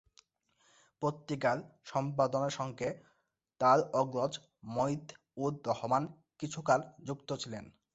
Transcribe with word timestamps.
পত্রিকার 1.01 1.57
সম্পাদনার 1.85 2.53
সঙ্গে 2.59 2.89
তার 3.61 3.79
অগ্রজ 3.93 4.33
মঈদ-উর-রহমান 4.71 6.03
কিছুকাল 6.39 6.79
যুক্ত 7.07 7.29
ছিলেন। 7.41 7.65